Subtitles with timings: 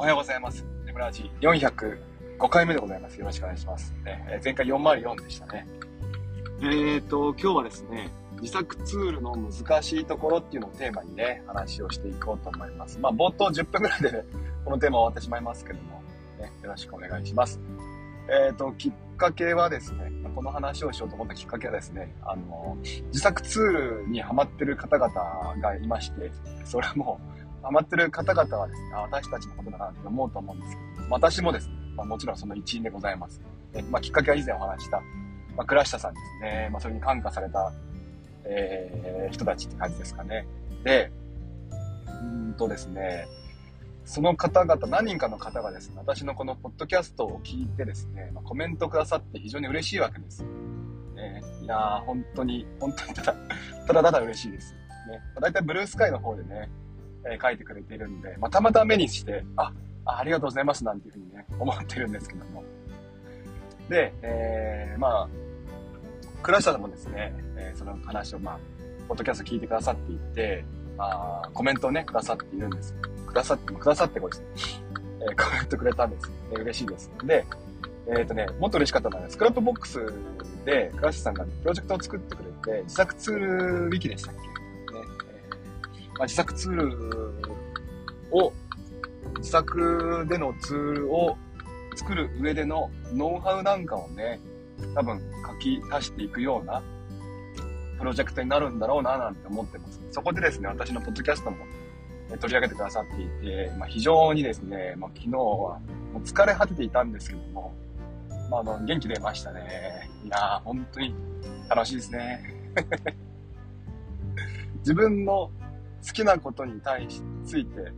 [0.00, 0.64] おはようございます。
[0.86, 1.98] ネムラジ405
[2.48, 3.20] 回目でございます。
[3.20, 3.94] よろしくお願いします。
[4.06, 5.66] えー前回404でしたね。
[6.62, 8.08] えーと、今日はですね、
[8.40, 12.98] 自作ツールの難しいところっていうのをテーマにね、話をしていこうと思います。
[12.98, 14.24] まあ、冒頭10分ぐらいでね、
[14.64, 16.02] このテーマ終わってしまいますけども、
[16.38, 17.60] ね、よろしくお願いします。
[18.30, 23.64] えーと、きっかけはですね、この話をしようと思ったきっかけはですね、あの、自作ツー
[24.04, 26.32] ルにハマってる方々がいまして、
[26.64, 33.40] それはもう、ハマってる方々はですね、私たちのことだなって思うと思うんですけど、私もですね、まあ、もちろんその一員でございます。
[33.74, 35.00] えまあ、きっかけは以前お話した、
[35.56, 36.68] まあ、倉下さんですね。
[36.72, 37.72] まあ、それに感化された、
[38.44, 40.46] えー人たちって感じですかね。
[40.82, 41.12] で、
[42.22, 43.26] うんとですね、
[44.04, 50.42] その方々、何人かの方がですね、私のこのポッドキャストを聞いてですね、まあ、コメントくださって非常に嬉しいわけです。
[50.42, 53.34] ね、いやー、本当に、本当にただ、
[53.86, 54.74] ただただ嬉しいです。
[55.08, 56.68] ね、だいたいブルースカイの方でね、
[57.24, 59.72] えー書いてくれているんで、ま、たまた目にして、あ、
[60.04, 62.64] ありがとうございますなんていうふうにね、思ってるんですけども。
[63.88, 65.28] で、えー、まあ、
[66.42, 68.58] 倉下さんもですね、えーその話をまあ、
[69.08, 70.64] ポッドキャスト聞いてくださっていて、
[70.96, 72.94] まあ、コメントをね、くださっているんです。
[73.26, 74.82] くださって、くださってこれですね、
[75.20, 76.30] えーコメントくれたんです。
[76.52, 77.10] えー嬉しいです。
[77.24, 77.44] で、
[78.18, 80.00] えっ、とね、もっと嬉しかったのは、スクラップボックス
[80.64, 84.40] で、倉下さんが、プロジェクトを作ってくれて、自作ツールウィキでしたっけ、
[86.20, 87.56] まあ、自作ツール
[88.30, 88.52] を、
[89.38, 91.38] 自作でのツールを
[91.96, 94.38] 作る上でのノウハウなんかをね、
[94.94, 95.18] 多分
[95.50, 96.82] 書き足していくような
[97.98, 99.98] プロジェクトになるんだろうななんて思ってます。
[100.10, 101.56] そこでですね、私のポッドキャストも
[102.38, 105.80] 取り上げてくださっていて、まあ、非常にですね、まあ、昨日はも
[106.16, 107.72] う疲れ果てていたんですけども、
[108.50, 110.10] まあ、あの元気出ましたね。
[110.26, 111.14] いやー、本当に
[111.70, 112.44] 楽しいですね。
[114.80, 115.50] 自分の
[116.06, 117.92] 好きなことに対しついて、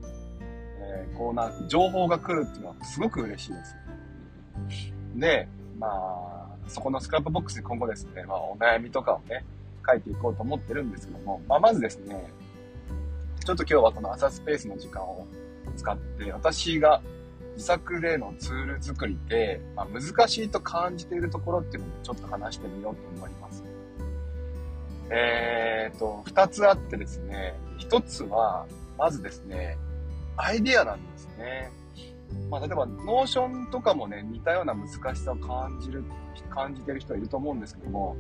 [0.81, 3.77] えーこうな、情報が来るっていうのはすごく嬉しいです。
[5.17, 5.49] で、
[5.79, 9.45] まあ、そこのスクラップボックスで今後ですね、まあ、お悩みとかをね、
[9.87, 12.31] 書いていこうと思ってるんですけども、まあ、まずですね、
[13.45, 15.27] ちょっと今日はこの朝スペースの時間を
[15.77, 17.03] 使って、私が
[17.55, 23.65] 自作でのツール作りで、まあ、難しいと感じているところっていうのをちょっと話してみようと思います。
[25.15, 29.77] えーと、二つあってですね、一つは、まずですね、
[30.37, 31.71] アイディアなんですね。
[32.51, 36.03] まあ、例えば、 Notion とかもね、似たような難しさを感じる、
[36.49, 38.17] 感じてる人はいると思うんですけども、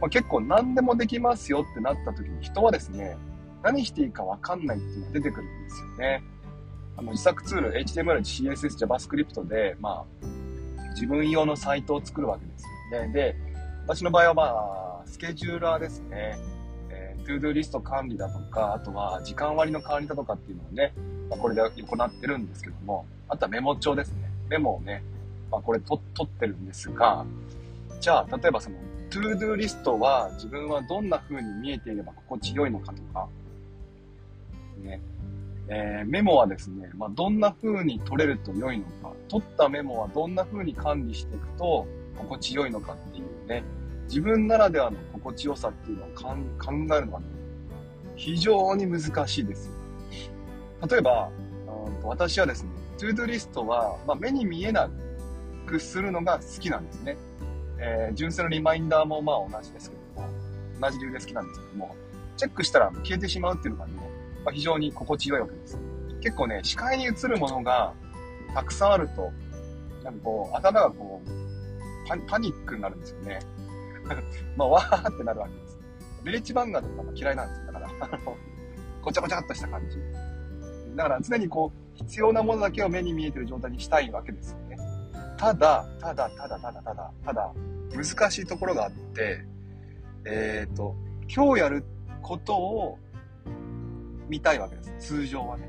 [0.00, 3.18] まあ、結構何でもできますよってなった時に人はですね、
[3.62, 6.22] 何していいかわかんないっていうのが出てくるんですよね。
[6.96, 10.26] あの自作ツール、HTML、CSS、JavaScript で、まあ、
[10.94, 12.64] 自分用のサイトを作るわけです
[12.94, 13.12] よね。
[13.12, 13.36] で、
[13.86, 16.38] 私の場合はまあ、スケジューラーですね。
[16.88, 20.94] えー、 to-do リスト管理だとか、あとは時間割の管理だとかっていうのをね、
[21.28, 24.30] まあ、これで行ってるんですけども、あとはメモ帳ですね。
[24.48, 25.02] メモをね、
[25.50, 27.26] まあ、これ取ってるんですが、
[28.00, 28.76] じゃあ、例えばその、
[29.10, 33.28] to-do リストは自分はどんな風に見えていれば心地よいのかとか、
[34.84, 35.00] ね、
[35.68, 43.64] えーメモはですね、まあ、どんな風に取れると良いのか、取ったメモはどんな風に管理していくと心地よいのかっていうね、
[44.10, 47.26] 自分ならではの心地よさっていうのを考えるのがね、
[48.16, 49.70] 非常に難しいです。
[50.90, 51.30] 例えば、
[51.86, 54.90] うんと私はですね、トゥードリストは、まあ、目に見えな
[55.64, 57.16] くするのが好きなんですね。
[57.78, 60.28] えー純正のリマインダーもまあ同じですけども、
[60.80, 61.94] 同じ理由で好きなんですけども、
[62.36, 63.92] チェックしたら消えてしまうっていうのがね、
[64.44, 65.78] まあ、非常に心地よいわけです。
[66.20, 67.94] 結構ね、視界に映るものが
[68.54, 69.30] たくさんあると、
[70.02, 71.30] なんかこう、頭がこう、
[72.26, 73.38] パニックになるんですよね。
[74.56, 75.78] まあ、わーってなるわけです。
[76.24, 77.66] ビレッジバンガーとか嫌いなんですよ。
[77.66, 78.36] だから、あの、
[79.02, 79.98] ごちゃごちゃっとした感じ。
[80.96, 84.76] だから常にこう、必要なものだけを目に見えてる状態にしたいわけですよね。
[85.36, 87.52] ただ、ただ、ただ、ただ、ただ、ただ、
[87.94, 89.44] 難しいところがあって、
[90.24, 90.94] えっ、と、
[91.34, 91.84] 今日やる
[92.22, 92.98] ことを
[94.28, 94.94] 見たいわけです。
[94.98, 95.68] 通常はね。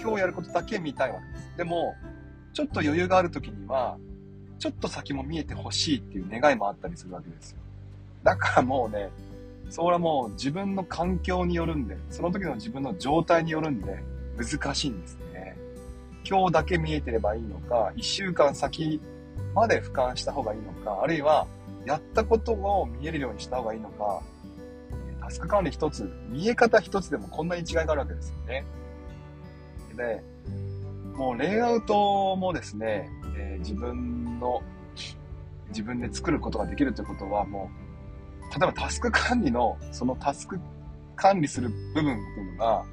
[0.00, 1.56] 今日やることだけ見たいわけです。
[1.56, 1.94] でも、
[2.52, 3.98] ちょっと余裕がある時には、
[4.58, 7.58] ちょっと先も見えてほしいっていう願いもあったりするわけですよ。
[8.22, 9.10] だからもうね、
[9.70, 14.02] それはもう自分の環境によるんで、その時の自分の状態によるんで、
[14.36, 15.56] 難しいんですね。
[16.28, 19.00] 今日だけ見えてればいいのか、一週間先
[19.54, 21.46] まで俯瞰した方がいいのか、あるいは、
[21.86, 24.22] やったことを見えるようにした方がいいのか、
[25.20, 28.64] タスク管理一つ、見え方一つでもこんなに違いがあるわけですよね。
[29.96, 30.22] で、
[31.16, 34.62] もうレイアウトもですね、えー自分の、
[35.68, 37.79] 自分で作ることができるということはもう、
[38.50, 40.58] 例えばタスク管理の、そのタスク
[41.16, 42.84] 管理する部分っていうのが、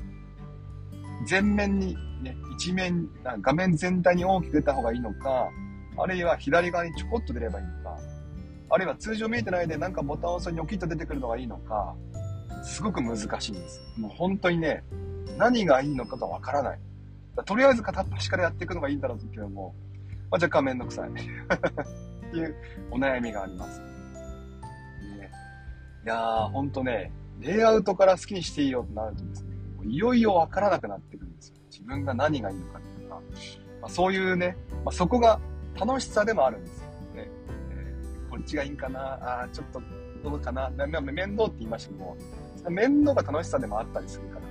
[1.30, 3.10] 前面にね、一面、
[3.42, 5.50] 画面全体に大きく出た方がいいのか、
[5.98, 7.98] あるいは左側にちょこっと出ればいいのか、
[8.70, 11.96] あるいは通常見えてないでなんかボタンを押すにニョキッと出てくるのがいいのか、
[12.64, 13.82] すごく難しいんです。
[13.98, 14.84] もう本当にね、
[15.38, 16.80] 何がいいのかがわからない。
[17.46, 19.76] とりあえず片っ端からやっていくのがいいんだろうけども、
[20.30, 21.10] まあ、若干めんどくさい。
[21.12, 21.14] っ
[22.32, 22.56] ていう
[22.92, 23.82] お悩みがあります。
[26.08, 27.12] いやー、ほんとね、
[27.42, 31.56] レイアウトから好きにしていいよってなるとですね、もういよいよわからなくなってくるんですよ。
[31.70, 33.16] 自分が何がいいのかっていうか、
[33.82, 34.56] まあ、そういうね、
[34.86, 35.42] まあ、そこが
[35.78, 36.88] 楽しさでもあるんですよ。
[37.14, 37.30] ね
[37.72, 39.82] えー、こっちがいいんかな、ああ、ちょっと
[40.24, 40.88] どうかな、面
[41.36, 42.18] 倒って言いましたけども、
[42.70, 44.48] 面倒が楽しさでもあったりするから、ま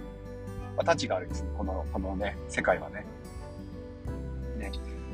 [0.81, 3.07] あ、タチがあるんですね、この、このね、世界はね。
[4.59, 4.71] ね。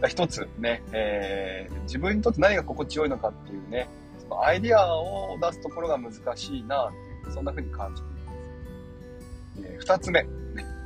[0.09, 3.89] 一つね、えー、自分にとって何が心地よいのかっていうね、
[4.35, 6.91] のアイディアを出すところが難しいなっ
[7.25, 9.69] ていう、そんな風に感じています。
[9.69, 10.27] えー、二つ目、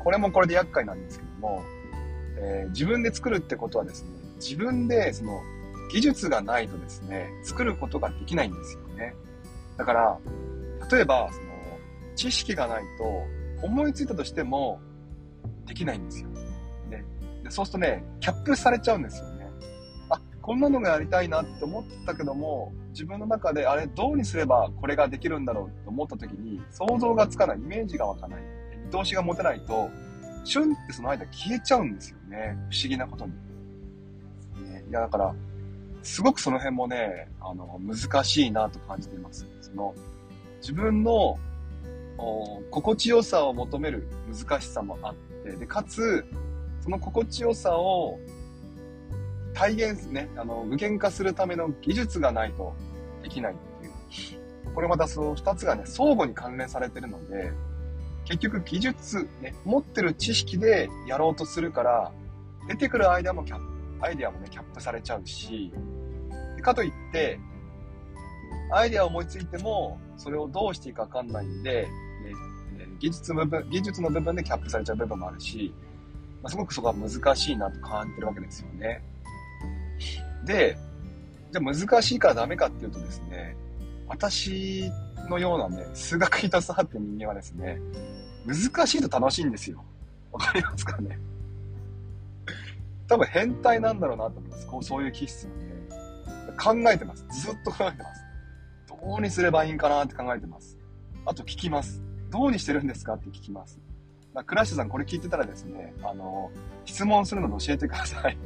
[0.03, 1.63] これもこれで厄介なんですけども、
[2.39, 5.41] えー、自分で作るってことはですね、自分でその
[5.91, 9.15] 技術がないとですね、作ることができないんですよね。
[9.77, 10.19] だから、
[10.91, 11.47] 例えば、その、
[12.15, 14.81] 知識がないと、思いついたとしても、
[15.67, 16.29] できないんですよ。
[16.91, 17.05] ね。
[17.43, 19.31] でそうするとね、キャップされちゃうんですよ。
[20.47, 28.43] こんなのがやりたいなって思ったけども、自分の中で、あれ、どうにすればこれができるんだろうって思った時に、想像がつかない、イメージが湧かない、
[28.85, 29.91] 見通しが持てないと、
[30.45, 32.57] シュンってその間消えちゃうんですよね。
[32.71, 33.33] 不思議なことに。
[34.71, 35.35] ね、いや、だから、
[36.05, 39.45] すごくその辺もね、あの、難しいなと感じています。
[39.61, 39.97] その、
[40.61, 41.41] 自分の
[42.71, 46.25] 心地よさを求める難しさもあって、で、かつ、
[46.83, 48.21] その心地よさを
[49.57, 52.75] 体現ね、あの、具現化するための技術がないと
[53.23, 53.89] できないってい
[54.69, 54.75] う。
[54.75, 57.53] これまたその二つがね、相互に関連されてるので、
[58.27, 62.13] 結局技術、ね、持ってる知識でやろうとするから、
[62.69, 63.65] 出てくるアイデアもキャップ
[64.05, 65.73] アイデアもね、キャップされちゃうし、
[66.63, 67.41] かといって、
[68.73, 71.89] アイデアを思いついても、それをどうしていいかわかんないんで、
[72.99, 75.73] 技術部分、技術の部分でキャップされちゃう部分もあるし、
[76.43, 79.03] まあ、すごくそこは難しいなと感じてるわけですよね。
[80.45, 80.77] で、
[81.53, 83.57] じゃあ難しいからダメかっていうとですね、
[84.09, 84.91] 私
[85.29, 87.81] のようなね、数学に携わって人間はですね、
[88.45, 89.85] 難しいと楽しいんですよ。
[90.33, 91.19] わかりますかね？
[93.09, 94.67] 多分変態なんだろうなと思います。
[94.67, 96.53] こう、そういう気質なんで。
[96.59, 97.27] 考えてます。
[97.31, 98.25] ずっと考えてます。
[98.89, 100.77] どうにすればいいんかなって考えてます。
[101.25, 102.03] あと聞きます。
[102.31, 103.79] どうにしてるんですかって聞きます。
[104.35, 106.51] ま、クラッシュさんこれ聞いてたらですね、あの、
[106.85, 108.39] 質問するので教えてください。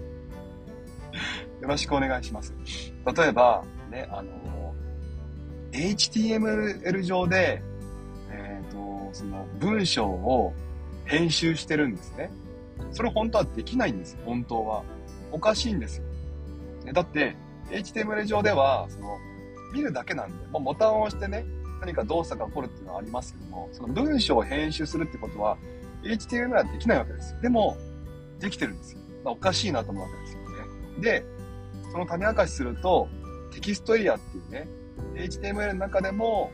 [1.60, 2.54] よろしくお願いします。
[3.16, 4.74] 例えば、ね、あの、
[5.72, 7.62] HTML 上で、
[8.30, 10.52] えっ、ー、と、その文章を
[11.04, 12.30] 編集してるんですね。
[12.92, 14.82] それ本当はできないんです本当は。
[15.32, 16.04] おかしいんですよ。
[16.92, 17.36] だって、
[17.70, 19.18] HTML 上では、その、
[19.72, 21.44] 見るだけなんで、まあ、ボタンを押してね、
[21.80, 25.56] 何か動作が起こるっていうのはありますけども、その文章を編集するってことは、
[26.02, 27.40] HTML はできないわけですよ。
[27.40, 27.76] でも、
[28.38, 29.00] できてるんですよ。
[29.24, 30.39] まあ、おかしいなと思うわけですよ。
[31.00, 31.24] で、
[31.90, 33.08] その種明かしすると、
[33.52, 34.68] テキストエリアっていうね、
[35.14, 36.52] HTML の中でも、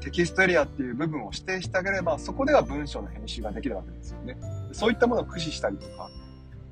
[0.00, 4.36] テキストエリアっていう部分を指定してあげれば、そこでは文章の編集ができるわけですよね。
[4.72, 6.10] そういったものを駆使したりとか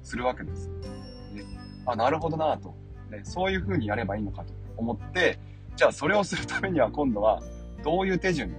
[0.02, 0.68] するわけです。
[0.68, 1.44] ね、
[1.86, 2.74] あ、なるほどなと、
[3.10, 3.20] ね。
[3.24, 5.38] そういう風にやればいいのかと思って、
[5.76, 7.42] じゃあそれをするためには今度は
[7.84, 8.56] どういう手順で、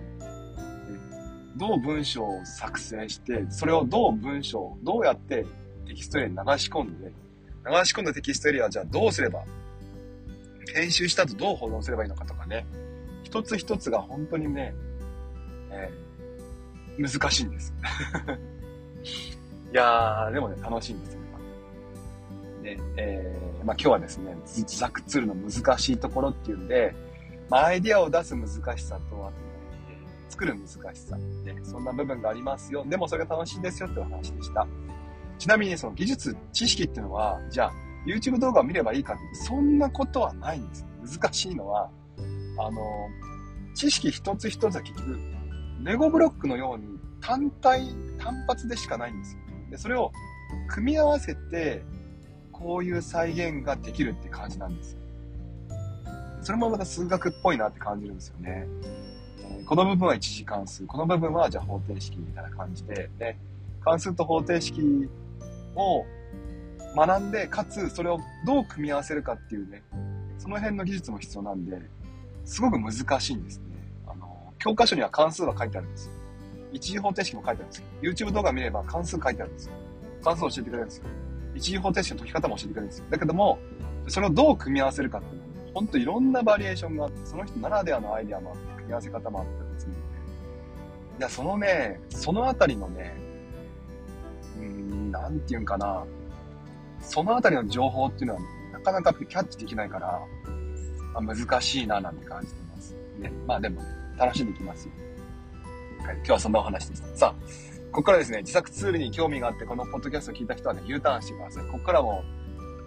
[1.56, 5.46] どう文章を作成して、それをどう文章どうやって
[5.88, 7.12] テキストエリアに流し込んで、流
[7.86, 9.44] し込んだテキストエリアはじゃあどうすれば、
[10.74, 12.66] 編集した後どう保存すればいいのかとかね、
[13.24, 14.74] 一つ一つが本当にね、
[15.72, 17.74] えー、難しいんです。
[19.72, 21.18] いやー、でもね、楽しいんですよ。
[22.64, 26.94] で、えー、まあ今日はですね、自作ツールの難しいところっていうんで、
[27.50, 29.38] まあ、アイディアを出す難しさと、あとね、
[30.30, 32.86] 作る難しさ、ね、そんな部分がありますよ。
[32.88, 34.68] でもそれが楽しいですよってお話でした。
[35.38, 37.74] ちなみにその技術、知識っていうのは、じゃあ、
[38.06, 40.86] YouTube 動画を見ればいいかっていうと、そんなことはないんです。
[41.20, 41.90] 難しいのは、
[42.60, 42.82] あの、
[43.76, 45.20] 知識一つ一つは結局、
[45.84, 49.42] レゴブロックのように単体、単発でしかないんですよ。
[49.70, 50.12] で、それを
[50.68, 51.84] 組み合わせて、
[52.52, 55.00] こういう再現ができるって感じなんですよ。
[56.42, 58.68] それもまた数学っぽいなって感じるんですよね。
[59.66, 63.38] この部分は一次関数、この部分はじゃあ方程式みたいな感じで、ね、
[63.84, 64.82] 関数と方程式
[65.78, 66.06] を
[66.96, 69.84] 学んで、かつそれをどう組み合わせるかっていうね、
[70.38, 71.80] その辺の技術も必要なんで、
[72.44, 73.66] すごく難しいんですね。
[74.08, 76.14] あの、教科書には関数は書いてあるんですよ。
[76.74, 77.86] 一次方程式も書いてあるんですよ。
[78.02, 79.74] YouTube 動画見れば関数書いてあるんですよ。
[80.24, 81.04] 関数教えてくれるんですよ。
[81.56, 83.06] 一次方程式の解き方も教えてくれるんですよ。
[83.10, 83.60] だけども、
[84.08, 89.94] それをどう組み合わせるかっていうのは、ほんといろんなバリエーションがあって、その人ならではのアイデアもあって、組み合わせ方もあってですね。
[91.20, 93.27] いや、そのね、そのあたりのね、
[95.30, 96.06] なんていうんかな、
[97.02, 98.42] そのあたりの情報っていうのは、
[98.74, 100.22] なかなかキャッチできないから、
[101.14, 102.96] まあ、難しいななんて感じてます。
[103.20, 103.32] ね。
[103.46, 104.94] まあでもね、楽しんでいきますよ。
[106.06, 107.04] はい、今日はそんなお話です。
[107.16, 107.46] さあ、
[107.92, 111.66] ここからですね、自作ツールに興味があって、このポッドキャストを聞いた人はね、U ターンしてください。
[111.66, 112.24] ここからも、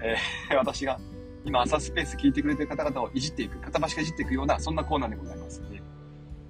[0.02, 0.98] えー、 私が
[1.44, 5.82] 今、朝スペース聞いてくれてる方々をいじっていく、片端かいじっていくような、そんなコーナーでございますので、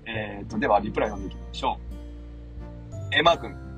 [0.07, 2.97] えー、と、では、リプライ読んでいきましょう。
[3.13, 3.70] えー、マー君、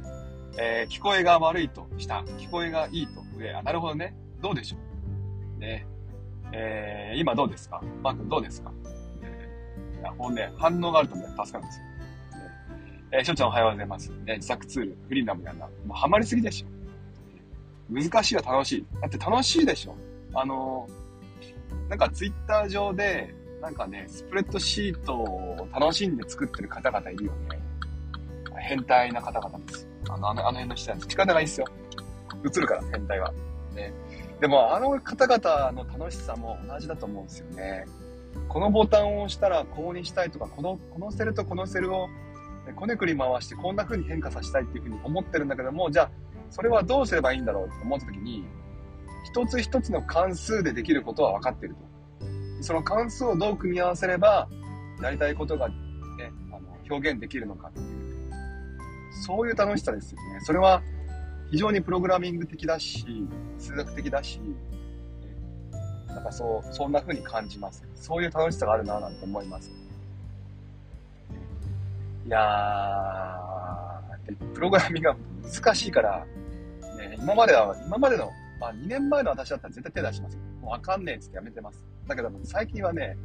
[0.58, 3.54] えー、聞こえが悪いと下、聞こえがいいと上。
[3.54, 4.14] あ、なるほどね。
[4.40, 4.76] どうでしょ
[5.56, 5.60] う。
[5.60, 5.86] ね。
[6.52, 7.82] えー、今どうですか？
[8.02, 8.70] マー君どうですか、
[9.22, 11.84] えー、いや、ほんね、反応があるとね、助かるんですよ。
[11.86, 11.92] ね
[13.12, 14.10] えー、しょちゃんおはようございます。
[14.10, 15.66] ね、自作ツール、フリーダムやな。
[15.66, 16.66] もうハマりすぎでしょ。
[17.90, 18.86] 難しいは楽しい。
[19.00, 19.96] だって楽しいでしょ。
[20.34, 27.60] あのー、なんかツイッター上で、なんかね、スプレッドシートを楽しんで作ってる方々いるよね。
[28.58, 29.88] 変態な方々です。
[30.14, 31.06] あの、あの辺の人たち。
[31.06, 31.66] 力がいっすよ。
[32.44, 33.32] 映るから、変態は。
[33.74, 33.92] ね。
[34.40, 37.84] でも、あの方々の楽しさも同じだと思うんですよね。
[38.48, 42.08] このボタンを押したらこうにしたいとか、この、このセルとこのセルを
[42.76, 46.10] こねくり回してこんな風に変化させたいっていう風に思ってるんだけども、じゃあ、
[46.50, 48.44] それはどうすればいいんだろうって思った時に、
[49.24, 51.92] 一つ一つの関数でできることは分かってると。
[52.62, 54.48] その関数をどう組み合わせれば、
[55.02, 55.74] やりたいことがね、
[56.52, 57.80] あの、表現できるのかって。
[59.20, 60.40] そういう楽しさですよね。
[60.42, 60.82] それは
[61.50, 63.04] 非常にプログラミング的だし、
[63.58, 64.40] 数学的だし、
[66.08, 67.84] なんかそう、そんな風に感じます。
[67.94, 69.70] そういう楽しさがあるなぁなんて思います。
[72.26, 76.26] いやー、プログラミングが難しいから、
[76.96, 80.36] ね、今までは、今までの、まあ2年前の私だったら絶対手出します。
[80.60, 81.84] もうわかんねえっつってやめてます。
[82.06, 83.16] だけども最近はね、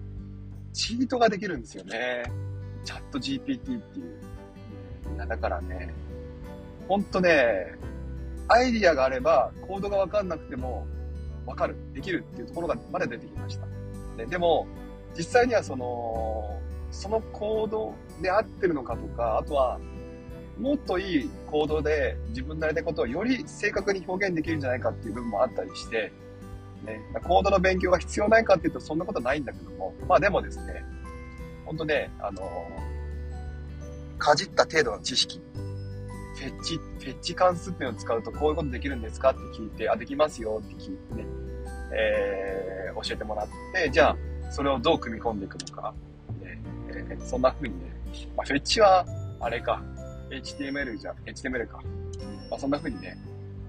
[0.73, 2.23] チートができるんですよね。
[2.83, 4.36] チャット GPT っていう。
[5.17, 5.93] や、だからね、
[6.87, 7.75] ほんとね、
[8.47, 10.87] アイディアがあれば、コードがわかんなくても、
[11.45, 13.65] わかる、できるっていうところがまで出てきました。
[14.17, 14.67] ででも、
[15.15, 16.59] 実際にはその、
[16.91, 19.79] そのコードで合ってるのかとか、あとは、
[20.59, 26.11] もっといいコードで自分なりのことをより正確に表現できるんじゃないかっていう部分もあったりして、
[26.83, 30.83] ね、コードの勉強が必要ないかっていうとそんなことないんだけども、まあでもですね、
[31.65, 32.41] 本当ね、あの
[34.17, 35.41] かじった程度の知識、
[36.35, 41.25] フェッチ、フェッチ関数っていうのを使うとこういうことできるんですかって聞いて、あ、できますよって聞いてね、
[41.93, 44.17] えー、教えてもらって、じゃあ、
[44.51, 45.93] それをどう組み込んでいくのか、
[46.41, 46.61] ね、
[47.25, 47.91] そんな風にね、
[48.35, 49.05] まあ、フェッチは、
[49.39, 49.81] あれか、
[50.29, 51.81] HTML じゃ、HTML か。
[52.49, 53.17] まあ、そんな風にね、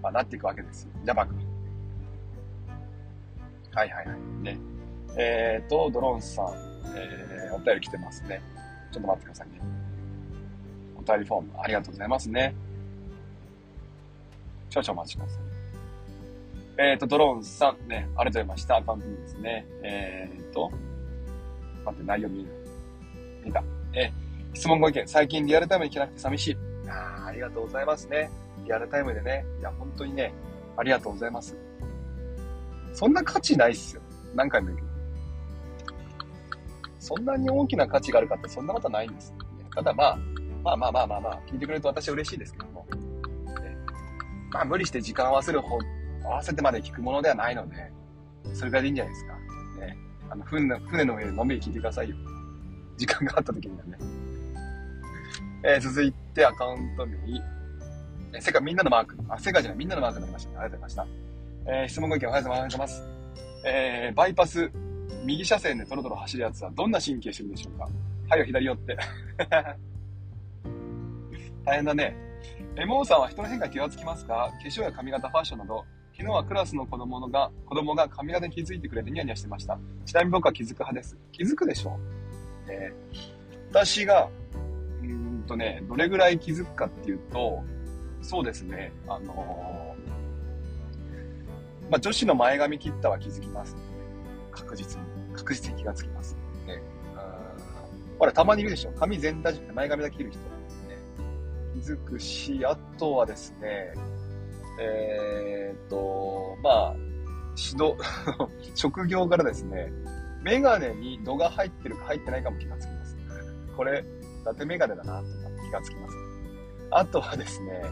[0.02, 0.90] まあ、なっていくわけですよ。
[1.04, 1.32] Java か。
[3.74, 4.18] はいはいはい。
[4.42, 4.58] ね。
[5.16, 6.46] えーと、ドローンさん、
[6.96, 8.40] えー、お便り来てますね。
[8.92, 9.60] ちょっと待ってくださいね。
[11.08, 12.54] お便りフォーム、ありがとうございますね。
[14.68, 15.42] 少々お待ちください。
[16.80, 18.76] えっーと、ドローンさん、ね、ありがとうございました。
[18.76, 19.66] アカウントですね。
[19.82, 20.70] えっーと、
[21.84, 22.48] 待って、内容見る。
[23.44, 23.64] 見た。
[23.94, 24.12] え、
[24.52, 26.56] 質問ご意見、最近リアルタイムに聞けなくて寂しい。
[26.88, 28.30] あありがとうございますね。
[28.64, 29.44] リアルタイムでね。
[29.60, 30.32] いや、本当にね、
[30.76, 31.56] ありがとうございます。
[32.92, 34.02] そんな価値ないっすよ。
[34.34, 34.88] 何回も言うけど。
[37.00, 39.32] そんなに大きな価値があるかってそんなことはないんです。
[39.74, 40.18] ただまあ、
[40.62, 42.86] まあまあまあまあまあ、聞いてくれると私は嬉しいですけども。
[44.50, 45.78] まあ無理して時間を合わせる方、
[46.24, 47.90] 合わせてまで聞くものではないので、
[48.54, 49.34] それぐらいでいいんじゃないですか。
[49.80, 49.98] ね。
[50.30, 52.16] あの、船の船の上でのんびり聞いてくださいよ。
[52.96, 53.98] 時間があった時にはね。
[55.64, 57.16] えー、続いてアカウント名、
[58.32, 59.16] えー、世界みんなのマーク。
[59.28, 60.56] あ、世界じゃない、みんなのマークになりましたね。
[60.58, 61.72] ありがとうございました。
[61.72, 63.02] えー、質問ご意見おはようございます。
[63.64, 64.70] えー、バイパス、
[65.24, 67.88] 右車線でトロトロ走るやつはどんな神経してるでしょうか
[68.28, 68.96] はいよ、左寄って。
[71.68, 72.16] 大変だね。
[72.76, 74.50] え、モーさんは人の変化気がつきますか？
[74.58, 79.78] 化粧や髪型、ファッションなど、昨日はクラスの子供のが、子供が髪型に気づいてくれてニヤニヤしてました。
[80.06, 81.18] ちなみに僕は気づく派です。
[81.30, 81.98] 気づくでしょ
[82.68, 83.18] えー、
[83.70, 84.30] 私が、
[85.02, 87.62] うんとね、どれぐらい気づくかっていうと、
[88.22, 93.80] そうですね、あのー、まあ、女子の前髪切ったは気づきます、ね。
[94.52, 95.06] 確実に。
[95.34, 96.34] 確実に気がつきます。
[96.66, 96.80] ね。
[98.18, 98.92] ほら、たまにいるでしょ。
[98.92, 100.40] 髪全体じゃなくて前髪だけ切る人。
[101.78, 103.92] づくし、あとはですね、
[104.80, 106.94] えー、っと、まあ、
[107.56, 107.96] 指導、
[108.74, 109.92] 職業からですね、
[110.42, 113.16] メガネに度が入ってるか入ってないかも気がつきます。
[113.76, 114.04] これ、
[114.42, 115.28] 伊達メガネだな、とか
[115.68, 116.14] 気がつきます。
[116.90, 117.82] あとはですね、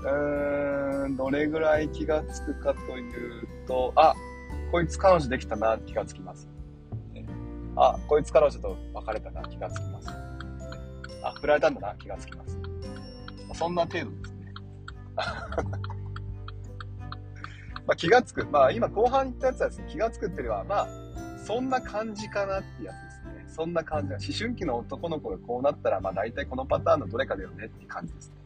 [0.00, 3.08] うーん、どれぐらい気がつくかとい
[3.42, 4.14] うと、あ、
[4.70, 6.48] こいつ彼女できたな、気がつきます。
[7.76, 10.08] あ、こいつ彼女と別れたな、気がつきます。
[11.22, 12.58] あ、振られたんだな、気がつきます。
[13.54, 14.54] そんな程度ですね。
[17.86, 18.46] ま気がつく。
[18.46, 20.88] まあ今後半言ったやつはですね、気がつくっていうよりは、まあ、
[21.44, 23.44] そんな感じかなってやつですね。
[23.48, 24.14] そんな感じ。
[24.14, 28.36] 思春期の男の子がこうなったら、まあ大体このパターンのどれかだよねって感じですね。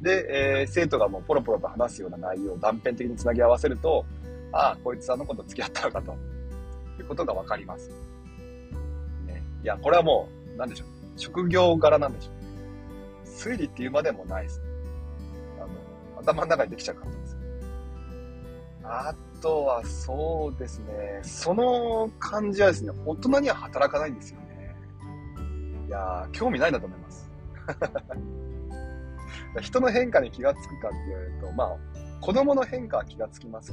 [0.00, 4.04] で、えー、生徒がもうポロポロと話すような内容を断片的につなぎ合わせると、
[4.52, 6.12] ああ、こいつあの子と付き合ったのかと、
[6.98, 7.90] いうことがわかります。
[9.26, 9.42] ね。
[9.62, 10.88] いや、これはもう、なんでしょう。
[11.16, 12.43] 職業柄なんでしょう。
[13.34, 14.62] 推理っていうまでもないです。
[15.58, 15.68] あの、
[16.20, 17.36] 頭の中にできちゃう感じです。
[18.84, 21.20] あとは、そうですね。
[21.22, 24.76] その感じはですね、大人には働かないんですよね。
[25.88, 27.30] いやー、興味ないんだと思います。
[29.60, 31.76] 人の変化に気がつくかって言われると、まあ、
[32.20, 33.72] 子供の変化は気がつきます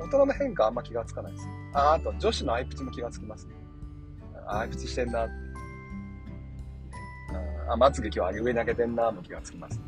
[0.00, 1.48] 大人の変化はあんま気がつかないです。
[1.74, 3.54] あ、あと女子のアイプチも気がつきますね。
[4.46, 5.41] アイプチしてんなって。
[7.68, 9.80] あ、まつげ今日上に上げてんなも気がつきます。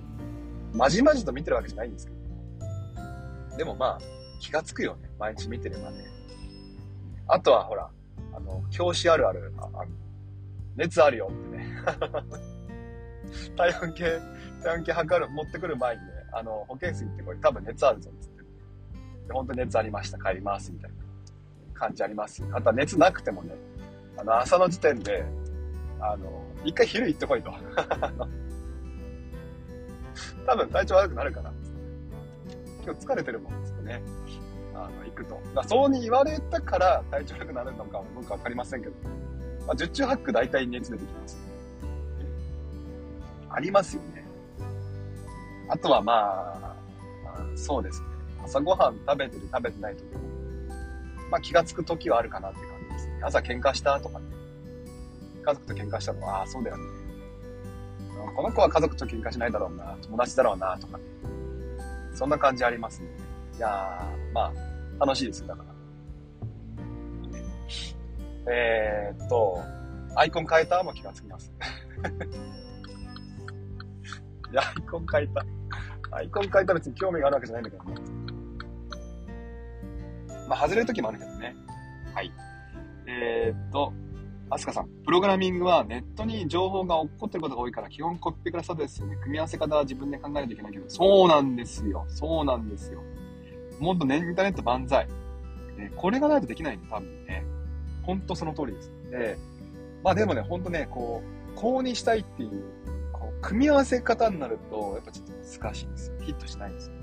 [0.73, 3.57] まじまじと見てるわけじゃないんですけど。
[3.57, 3.99] でもまあ、
[4.41, 5.09] 気がつくよね。
[5.19, 6.05] 毎日見てればね。
[7.29, 7.89] あとはほら、
[8.35, 9.85] あの、教師あるある、ああ
[10.77, 11.79] 熱あるよってね。
[13.57, 14.21] 体温計、
[14.63, 18.43] 体温計測る、持ってくる前にね、あの、保健室行ってこれ多分熱あるぞっつって。
[19.29, 20.97] で本当に熱ありました、帰ります、みたいな
[21.75, 22.45] 感じあります。
[22.53, 23.55] あとは熱なくてもね、
[24.19, 25.25] あの、朝の時点で、
[26.13, 27.51] あの、一回昼行ってこいと。
[30.47, 31.51] 多分体調悪くなるから。
[32.85, 34.03] 今日疲れてるもんですよね。
[34.75, 35.41] あの、行くと。
[35.55, 38.95] だそうに言われたから体調悪くなるのか僕わかりませんけど。
[39.67, 41.39] まあ、十中八九大体熱出てきます。
[43.49, 44.27] ありますよね。
[45.69, 46.77] あとはまあ、
[47.25, 48.09] まあ、そうですね。
[48.45, 50.21] 朝ごはん食べてる食べてない時も、
[51.31, 53.21] まあ気がつく時はあるかなって感じですね。
[53.23, 54.34] 朝喧嘩したとかね。
[55.45, 56.85] 家族と喧嘩したのは、ああ、そうだよね。
[58.35, 61.05] この子は家族と喧嘩しないだろうな、友達だろうな、とかね。
[62.15, 63.09] そんな感じありますね。
[63.57, 64.53] いやー、ま
[65.01, 65.75] あ、楽しいです、だから。
[68.53, 69.63] えー、っと、
[70.17, 70.83] アイコン変えた？
[70.83, 71.53] も気がつきます。
[74.51, 75.45] いや、アイコン変えた。
[76.11, 77.95] アイコン変えた別に興味があるわけじゃないんだけどね。
[80.49, 81.57] まあ、外れる時もあるけどね。
[82.15, 82.33] はい。
[83.07, 83.93] えー、っと、
[84.55, 89.17] アスカさん、プログラミングはネットに情報が起こってることが多いから基本コピペからスタートですよね。
[89.17, 92.05] 組み合わせ方は自分で考えないといけないけど、そうなんですよ。
[92.07, 93.03] そうなんですよ。
[93.81, 95.09] もっとね、インターネット万歳。
[95.77, 97.45] ね、これがないとできないんで、多分ね。
[98.05, 98.93] ほんとその通りです。
[99.11, 99.37] で、
[100.05, 102.63] まあでもね、ほんとね、こう、こうにしたいっていう、
[103.13, 106.21] こう、組み合わせ方になると、やっぱちょっと難しいんですよ。
[106.21, 107.01] ヒットしないんですよね。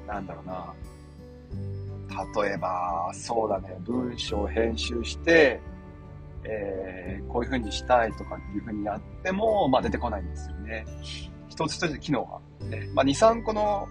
[0.00, 0.72] うん、なんだろうな。
[2.08, 5.60] 例えば、そうだね、文章を編集して、
[6.44, 10.86] えー、こういう風にしたいとかっていう風にやっても、まあ出てこないんですよね。
[11.48, 12.24] 一つ一つ機能
[12.60, 12.66] が。
[12.66, 13.88] ね、まあ2、3個の、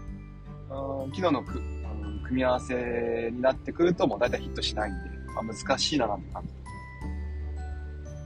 [1.05, 6.53] うん、機能のく、うん、組み合わせになってくると、もう大体ヒットしないんで、まあ難しいななんて感じ。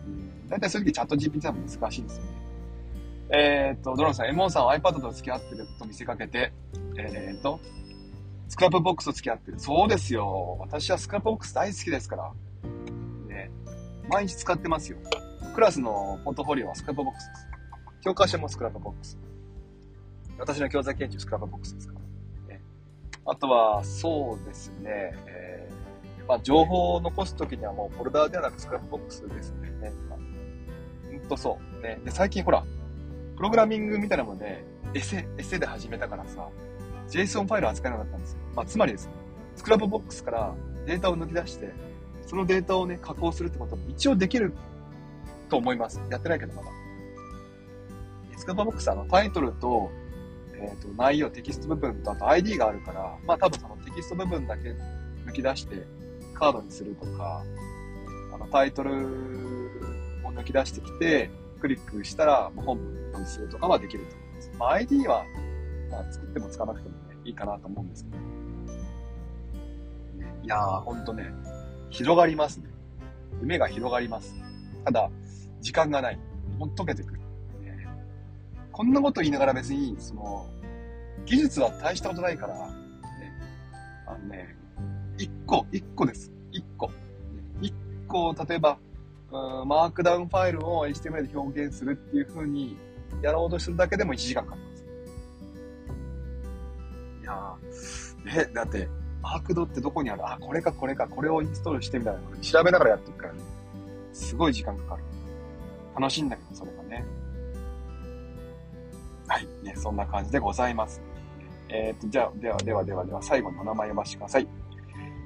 [0.08, 2.30] うん、大体そういう時チャット GPT は難しいんですよね。
[3.34, 6.52] えー、っと、ドロンさん、エモンさんは iPad と付き合ってると見せかけて、
[6.98, 7.60] えー、っと、
[8.52, 9.60] Scrapbox と付き合ってる。
[9.60, 10.58] そうですよ。
[10.60, 12.34] 私は Scrapbox 大好きですから。
[13.30, 13.50] ね。
[14.10, 14.98] 毎日使ってますよ。
[15.56, 17.48] クラスのポートフォリオは Scrapbox です。
[18.02, 19.18] 教科書も Scrapbox。
[20.38, 22.54] 私の教材研究 Scrapbox ですから。
[22.54, 22.62] ね、
[23.26, 25.16] あとは、そうですね。
[25.28, 29.70] えー、まあ、情報を残すときにはもうフォルダーではなく Scrapbox ですね。
[29.70, 30.20] ねまあ、
[31.10, 31.82] ほんとそう。
[31.82, 32.02] ね。
[32.04, 32.66] で、最近ほら、
[33.38, 36.50] プログラミングみたいなもんね、エセ、エセで始めたからさ、
[37.12, 38.40] JSON ファイル扱えなかったんですよ。
[38.56, 39.14] まあ、つまりですね、
[39.56, 41.72] Scrapbox からデータを抜き出して、
[42.26, 44.54] そのデータをね、加工するってことも一応できる
[45.50, 46.02] と思います。
[46.10, 46.70] やってないけどまだ。
[48.38, 49.92] Scrapbox はあのタイトルと、
[50.56, 54.76] えっ、ー、と、内容、テキスト部分とあと ID があるから、まあ多分そのテキスト部分だけ
[55.26, 55.86] 抜き出して
[56.34, 57.44] カードにするとか、
[58.34, 58.94] あのタイトル
[60.24, 64.52] を抜き出してきて、クリックしたら本文にするとかはできると思います。
[64.58, 65.26] まあ ID は、
[65.92, 68.18] まあ作っても使わなくてもいいかなと思うんですけど。
[70.44, 71.32] いやー、ほんとね、
[71.90, 72.70] 広がりますね。
[73.42, 74.36] 夢が広がります。
[74.86, 75.10] ただ、
[75.62, 76.20] 時間がない。
[76.58, 77.20] ほんと溶けてくる。
[77.62, 77.88] ね、
[78.72, 80.48] こんなこと言いながら別に、その、
[81.26, 82.64] 技術は大したことないから、ね、
[84.08, 84.56] あのね、
[85.18, 86.32] 一個、一個です。
[86.52, 86.92] 一個。
[87.62, 87.74] 一
[88.08, 88.78] 個、例えば、
[89.32, 92.78] うん、マークダウンファイルを HTML で表現するっていう風に
[93.22, 94.71] やろうとするだけでも1時間かかり
[97.32, 98.18] ます。
[98.24, 98.88] いやー、え、だって、
[99.22, 100.26] マークドってどこにある？
[100.26, 103.40] あ、これかこれか、これをインストールしてみたいな調べながらやっていくからね。
[104.14, 105.04] すごい時間かかる。
[106.00, 107.06] 楽しいんだけど、それがね。
[109.28, 109.48] はい。
[109.64, 111.02] ね、そんな感じでございます。
[111.70, 114.48] えっ、と、じゃあ、では、では、では、では、最後のお名前読ませてください。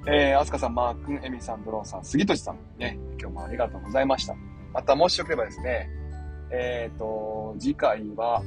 [0.07, 4.35] えー、あすかさん、マー君、エミさん、ドローンさん、杉戸さん、ね、今日もありがとうございました。
[4.73, 5.89] また、もしよければですね、
[6.51, 8.43] えっ、と、次回は、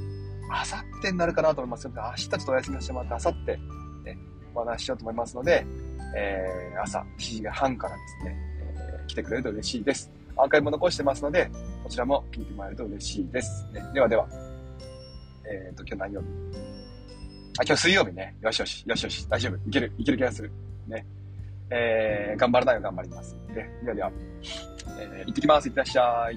[0.50, 1.88] あさってになるかなと思います。
[1.88, 3.56] 明日ちょっとお休みさせてもらって、あさって、
[4.04, 4.18] ね、
[4.54, 5.66] お話ししようと思いますので、
[6.16, 8.36] えー、朝7時半からですね、
[8.96, 10.10] えー、来てくれると嬉しいです。
[10.36, 11.50] アーカイブも残してますので、
[11.82, 13.66] こちらも聞いてもらえると嬉しいです。
[13.72, 14.26] ね、ではでは、
[15.44, 16.26] えっ、と、今日何曜日？
[17.58, 18.36] あ、今日水曜日ね。
[18.40, 19.56] よしよし、よしよし、大丈夫。
[19.68, 20.52] いける、いける気がする。
[20.86, 21.04] ね。
[21.70, 23.36] えー、頑張らないよ、頑張ります。
[23.48, 24.12] で、ではでは、
[25.00, 25.68] えー、行ってきます。
[25.68, 26.36] いってらっしゃい。